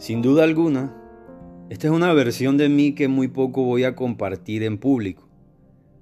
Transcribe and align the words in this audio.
Sin 0.00 0.22
duda 0.22 0.44
alguna, 0.44 0.96
esta 1.68 1.88
es 1.88 1.92
una 1.92 2.14
versión 2.14 2.56
de 2.56 2.70
mí 2.70 2.94
que 2.94 3.06
muy 3.06 3.28
poco 3.28 3.64
voy 3.64 3.84
a 3.84 3.94
compartir 3.94 4.62
en 4.62 4.78
público, 4.78 5.28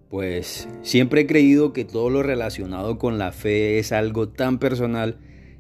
pues 0.09 0.69
siempre 0.83 1.23
he 1.23 1.27
creído 1.27 1.73
que 1.73 1.85
todo 1.85 2.09
lo 2.09 2.23
relacionado 2.23 2.97
con 2.97 3.19
la 3.19 3.33
fe 3.33 3.81
es 3.81 3.91
algo 3.91 4.29
tan 4.29 4.61
personal 4.61 5.19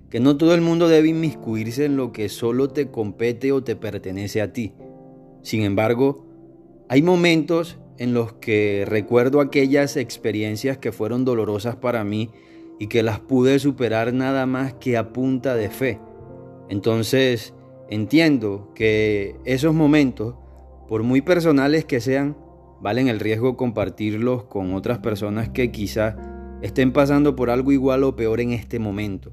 que 0.08 0.20
no 0.20 0.36
todo 0.36 0.54
el 0.54 0.60
mundo 0.60 0.88
debe 0.88 1.08
inmiscuirse 1.08 1.84
en 1.84 1.96
lo 1.96 2.12
que 2.12 2.28
solo 2.28 2.68
te 2.68 2.92
compete 2.92 3.50
o 3.50 3.64
te 3.64 3.74
pertenece 3.74 4.40
a 4.40 4.52
ti. 4.52 4.72
Sin 5.42 5.62
embargo, 5.64 6.24
hay 6.88 7.02
momentos 7.02 7.80
en 7.98 8.14
los 8.14 8.34
que 8.34 8.84
recuerdo 8.86 9.40
aquellas 9.40 9.96
experiencias 9.96 10.78
que 10.78 10.92
fueron 10.92 11.24
dolorosas 11.24 11.74
para 11.74 12.04
mí 12.04 12.30
y 12.78 12.86
que 12.86 13.02
las 13.02 13.18
pude 13.18 13.58
superar 13.58 14.14
nada 14.14 14.46
más 14.46 14.74
que 14.74 14.96
a 14.96 15.12
punta 15.12 15.56
de 15.56 15.70
fe. 15.70 15.98
Entonces, 16.68 17.52
Entiendo 17.90 18.70
que 18.74 19.36
esos 19.44 19.74
momentos, 19.74 20.34
por 20.88 21.02
muy 21.02 21.22
personales 21.22 21.86
que 21.86 22.00
sean, 22.00 22.36
valen 22.80 23.08
el 23.08 23.18
riesgo 23.18 23.56
compartirlos 23.56 24.44
con 24.44 24.74
otras 24.74 24.98
personas 24.98 25.48
que 25.48 25.70
quizás 25.70 26.16
estén 26.60 26.92
pasando 26.92 27.34
por 27.34 27.50
algo 27.50 27.72
igual 27.72 28.04
o 28.04 28.14
peor 28.14 28.40
en 28.40 28.52
este 28.52 28.78
momento 28.78 29.32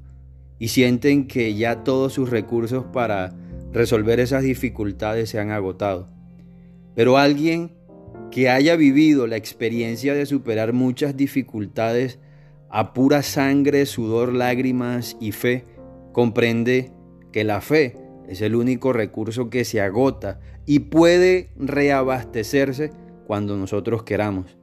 y 0.58 0.68
sienten 0.68 1.26
que 1.26 1.54
ya 1.54 1.84
todos 1.84 2.14
sus 2.14 2.30
recursos 2.30 2.84
para 2.92 3.34
resolver 3.72 4.20
esas 4.20 4.42
dificultades 4.42 5.28
se 5.28 5.38
han 5.38 5.50
agotado. 5.50 6.08
Pero 6.94 7.18
alguien 7.18 7.72
que 8.30 8.48
haya 8.48 8.74
vivido 8.76 9.26
la 9.26 9.36
experiencia 9.36 10.14
de 10.14 10.24
superar 10.24 10.72
muchas 10.72 11.14
dificultades 11.16 12.18
a 12.70 12.94
pura 12.94 13.22
sangre, 13.22 13.84
sudor, 13.84 14.32
lágrimas 14.32 15.16
y 15.20 15.32
fe, 15.32 15.64
comprende 16.12 16.90
que 17.32 17.44
la 17.44 17.60
fe 17.60 18.05
es 18.28 18.40
el 18.40 18.54
único 18.54 18.92
recurso 18.92 19.50
que 19.50 19.64
se 19.64 19.80
agota 19.80 20.40
y 20.66 20.80
puede 20.80 21.50
reabastecerse 21.56 22.90
cuando 23.26 23.56
nosotros 23.56 24.02
queramos. 24.02 24.56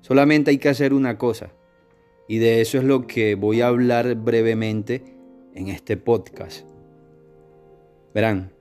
Solamente 0.00 0.50
hay 0.50 0.58
que 0.58 0.68
hacer 0.68 0.92
una 0.92 1.18
cosa. 1.18 1.52
Y 2.28 2.38
de 2.38 2.60
eso 2.60 2.78
es 2.78 2.84
lo 2.84 3.06
que 3.06 3.34
voy 3.34 3.60
a 3.60 3.66
hablar 3.66 4.14
brevemente 4.14 5.02
en 5.54 5.68
este 5.68 5.96
podcast. 5.96 6.66
Verán, 8.14 8.52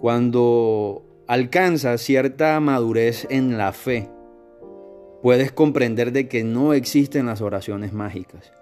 cuando 0.00 1.04
alcanzas 1.28 2.00
cierta 2.00 2.58
madurez 2.60 3.26
en 3.30 3.56
la 3.56 3.72
fe, 3.72 4.08
puedes 5.22 5.52
comprender 5.52 6.12
de 6.12 6.28
que 6.28 6.42
no 6.42 6.74
existen 6.74 7.26
las 7.26 7.40
oraciones 7.40 7.92
mágicas 7.92 8.52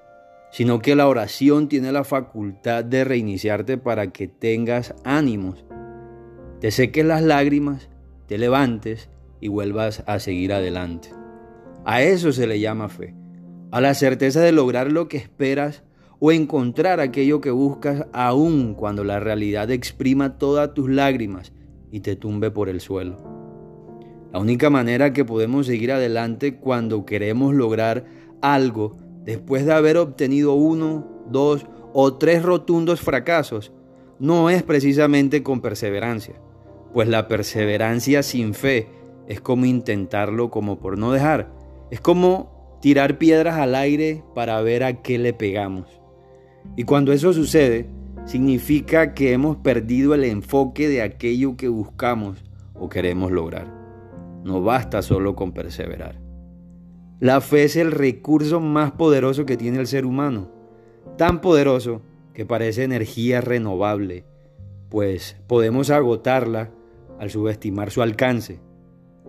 sino 0.52 0.80
que 0.80 0.94
la 0.94 1.08
oración 1.08 1.68
tiene 1.68 1.90
la 1.92 2.04
facultad 2.04 2.84
de 2.84 3.04
reiniciarte 3.04 3.78
para 3.78 4.12
que 4.12 4.28
tengas 4.28 4.94
ánimos, 5.02 5.64
te 6.60 6.70
seques 6.70 7.06
las 7.06 7.22
lágrimas, 7.22 7.88
te 8.26 8.36
levantes 8.36 9.08
y 9.40 9.48
vuelvas 9.48 10.04
a 10.06 10.20
seguir 10.20 10.52
adelante. 10.52 11.08
A 11.84 12.02
eso 12.02 12.32
se 12.32 12.46
le 12.46 12.60
llama 12.60 12.90
fe, 12.90 13.14
a 13.70 13.80
la 13.80 13.94
certeza 13.94 14.40
de 14.42 14.52
lograr 14.52 14.92
lo 14.92 15.08
que 15.08 15.16
esperas 15.16 15.84
o 16.20 16.30
encontrar 16.30 17.00
aquello 17.00 17.40
que 17.40 17.50
buscas 17.50 18.06
aun 18.12 18.74
cuando 18.74 19.04
la 19.04 19.20
realidad 19.20 19.70
exprima 19.70 20.36
todas 20.36 20.74
tus 20.74 20.88
lágrimas 20.88 21.52
y 21.90 22.00
te 22.00 22.14
tumbe 22.14 22.50
por 22.50 22.68
el 22.68 22.80
suelo. 22.80 23.16
La 24.32 24.38
única 24.38 24.68
manera 24.68 25.14
que 25.14 25.24
podemos 25.24 25.66
seguir 25.66 25.92
adelante 25.92 26.56
cuando 26.56 27.06
queremos 27.06 27.54
lograr 27.54 28.04
algo 28.42 28.98
después 29.24 29.64
de 29.66 29.72
haber 29.72 29.96
obtenido 29.96 30.54
uno, 30.54 31.06
dos 31.28 31.66
o 31.92 32.14
tres 32.14 32.42
rotundos 32.42 33.00
fracasos, 33.00 33.72
no 34.18 34.50
es 34.50 34.62
precisamente 34.62 35.42
con 35.42 35.60
perseverancia, 35.60 36.34
pues 36.92 37.08
la 37.08 37.28
perseverancia 37.28 38.22
sin 38.22 38.54
fe 38.54 38.88
es 39.26 39.40
como 39.40 39.66
intentarlo 39.66 40.50
como 40.50 40.78
por 40.78 40.98
no 40.98 41.12
dejar, 41.12 41.52
es 41.90 42.00
como 42.00 42.78
tirar 42.80 43.18
piedras 43.18 43.58
al 43.58 43.74
aire 43.74 44.22
para 44.34 44.60
ver 44.62 44.84
a 44.84 45.02
qué 45.02 45.18
le 45.18 45.32
pegamos. 45.32 45.86
Y 46.76 46.84
cuando 46.84 47.12
eso 47.12 47.32
sucede, 47.32 47.88
significa 48.24 49.14
que 49.14 49.32
hemos 49.32 49.56
perdido 49.56 50.14
el 50.14 50.24
enfoque 50.24 50.88
de 50.88 51.02
aquello 51.02 51.56
que 51.56 51.68
buscamos 51.68 52.44
o 52.74 52.88
queremos 52.88 53.32
lograr. 53.32 53.66
No 54.44 54.62
basta 54.62 55.02
solo 55.02 55.34
con 55.34 55.52
perseverar. 55.52 56.21
La 57.22 57.40
fe 57.40 57.62
es 57.62 57.76
el 57.76 57.92
recurso 57.92 58.58
más 58.58 58.90
poderoso 58.90 59.46
que 59.46 59.56
tiene 59.56 59.78
el 59.78 59.86
ser 59.86 60.06
humano, 60.06 60.50
tan 61.16 61.40
poderoso 61.40 62.02
que 62.34 62.44
parece 62.44 62.82
energía 62.82 63.40
renovable, 63.40 64.24
pues 64.88 65.36
podemos 65.46 65.90
agotarla 65.90 66.72
al 67.20 67.30
subestimar 67.30 67.92
su 67.92 68.02
alcance, 68.02 68.58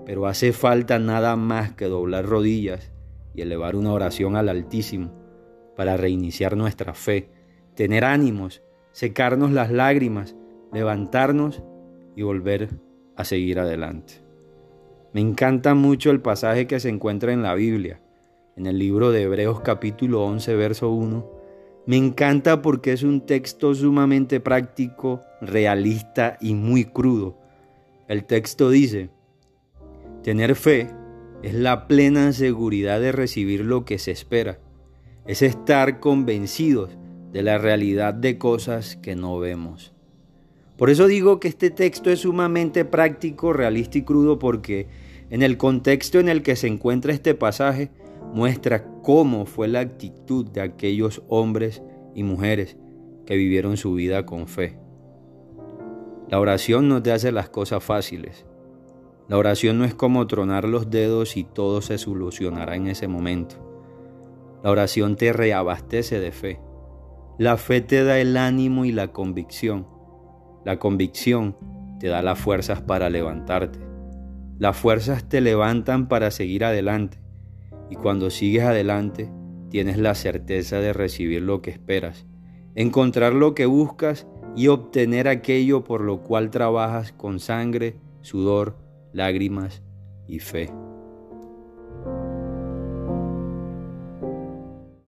pero 0.08 0.26
hace 0.26 0.54
falta 0.54 0.98
nada 0.98 1.36
más 1.36 1.74
que 1.74 1.86
doblar 1.86 2.26
rodillas 2.26 2.92
y 3.36 3.42
elevar 3.42 3.76
una 3.76 3.94
oración 3.94 4.36
al 4.38 4.50
Altísimo 4.50 5.14
para 5.78 5.96
reiniciar 5.96 6.58
nuestra 6.58 6.96
fe, 6.96 7.30
tener 7.76 8.06
ánimos, 8.06 8.64
secarnos 8.92 9.52
las 9.52 9.70
lágrimas, 9.70 10.36
levantarnos 10.74 11.62
y 12.16 12.24
volver 12.24 12.70
a 13.16 13.24
seguir 13.24 13.60
adelante. 13.60 14.23
Me 15.14 15.22
encanta 15.22 15.76
mucho 15.76 16.10
el 16.10 16.22
pasaje 16.22 16.66
que 16.66 16.80
se 16.80 16.90
encuentra 16.90 17.34
en 17.34 17.44
la 17.44 17.54
Biblia, 17.54 18.02
en 18.58 18.66
el 18.66 18.80
libro 18.80 19.12
de 19.12 19.22
Hebreos 19.22 19.62
capítulo 19.62 20.26
11, 20.26 20.56
verso 20.56 20.90
1. 20.90 21.30
Me 21.86 21.98
encanta 21.98 22.64
porque 22.64 22.94
es 22.94 23.04
un 23.04 23.22
texto 23.22 23.76
sumamente 23.76 24.40
práctico, 24.40 25.22
realista 25.40 26.40
y 26.42 26.56
muy 26.56 26.86
crudo. 26.86 27.38
El 28.08 28.26
texto 28.26 28.72
dice, 28.72 29.12
tener 30.24 30.56
fe 30.56 30.90
es 31.44 31.54
la 31.54 31.88
plena 31.88 32.34
seguridad 32.34 33.00
de 33.00 33.12
recibir 33.12 33.64
lo 33.64 33.86
que 33.86 34.00
se 34.00 34.10
espera. 34.10 34.58
Es 35.28 35.44
estar 35.44 36.00
convencidos 36.00 36.98
de 37.32 37.44
la 37.44 37.60
realidad 37.60 38.16
de 38.16 38.40
cosas 38.40 38.96
que 38.96 39.16
no 39.16 39.38
vemos. 39.38 39.94
Por 40.84 40.90
eso 40.90 41.08
digo 41.08 41.40
que 41.40 41.48
este 41.48 41.70
texto 41.70 42.10
es 42.10 42.20
sumamente 42.20 42.84
práctico, 42.84 43.54
realista 43.54 44.00
y 44.00 44.02
crudo 44.02 44.38
porque 44.38 44.90
en 45.30 45.42
el 45.42 45.56
contexto 45.56 46.20
en 46.20 46.28
el 46.28 46.44
que 46.44 46.58
se 46.58 46.68
encuentra 46.68 47.14
este 47.14 47.36
pasaje, 47.36 47.90
muestra 48.34 48.84
cómo 49.02 49.46
fue 49.46 49.70
la 49.70 49.80
actitud 49.80 50.46
de 50.46 50.60
aquellos 50.60 51.24
hombres 51.30 51.82
y 52.14 52.24
mujeres 52.24 52.76
que 53.26 53.38
vivieron 53.38 53.78
su 53.78 53.94
vida 53.94 54.26
con 54.26 54.50
fe. 54.50 54.78
La 56.28 56.42
oración 56.42 56.90
no 56.90 57.02
te 57.02 57.14
hace 57.14 57.32
las 57.32 57.48
cosas 57.48 57.82
fáciles. 57.82 58.46
La 59.30 59.38
oración 59.38 59.80
no 59.80 59.86
es 59.86 59.96
como 59.96 60.28
tronar 60.28 60.68
los 60.68 60.90
dedos 60.90 61.38
y 61.38 61.46
todo 61.46 61.82
se 61.82 61.98
solucionará 61.98 62.76
en 62.76 62.88
ese 62.88 63.08
momento. 63.08 63.56
La 64.66 64.70
oración 64.70 65.16
te 65.16 65.32
reabastece 65.32 66.20
de 66.20 66.34
fe. 66.34 66.60
La 67.38 67.56
fe 67.56 67.80
te 67.80 68.04
da 68.04 68.20
el 68.20 68.36
ánimo 68.36 68.84
y 68.84 68.92
la 68.92 69.14
convicción. 69.14 69.93
La 70.66 70.80
convicción 70.80 71.56
te 72.00 72.08
da 72.08 72.22
las 72.22 72.40
fuerzas 72.40 72.82
para 72.82 73.10
levantarte. 73.10 73.80
Las 74.60 74.78
fuerzas 74.78 75.28
te 75.28 75.42
levantan 75.42 76.08
para 76.08 76.32
seguir 76.32 76.64
adelante 76.64 77.20
y 77.90 77.96
cuando 77.96 78.30
sigues 78.30 78.64
adelante 78.64 79.32
tienes 79.70 79.98
la 79.98 80.16
certeza 80.16 80.80
de 80.80 80.94
recibir 80.94 81.42
lo 81.42 81.62
que 81.62 81.72
esperas, 81.72 82.26
encontrar 82.76 83.34
lo 83.34 83.56
que 83.56 83.66
buscas 83.66 84.28
y 84.56 84.68
obtener 84.68 85.28
aquello 85.28 85.84
por 85.84 86.02
lo 86.02 86.22
cual 86.22 86.50
trabajas 86.50 87.12
con 87.12 87.40
sangre, 87.40 87.98
sudor, 88.22 88.78
lágrimas 89.12 89.82
y 90.28 90.40
fe. 90.40 90.70